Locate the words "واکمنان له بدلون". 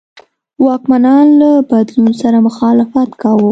0.65-2.11